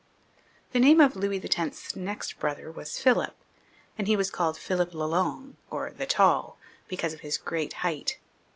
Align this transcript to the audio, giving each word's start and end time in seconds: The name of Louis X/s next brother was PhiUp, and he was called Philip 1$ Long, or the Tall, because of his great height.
The 0.71 0.79
name 0.79 0.99
of 0.99 1.15
Louis 1.15 1.39
X/s 1.55 1.95
next 1.95 2.39
brother 2.39 2.71
was 2.71 2.93
PhiUp, 2.97 3.33
and 3.99 4.07
he 4.07 4.17
was 4.17 4.31
called 4.31 4.57
Philip 4.57 4.93
1$ 4.93 5.11
Long, 5.11 5.57
or 5.69 5.91
the 5.91 6.07
Tall, 6.07 6.57
because 6.87 7.13
of 7.13 7.19
his 7.19 7.37
great 7.37 7.71
height. 7.85 8.17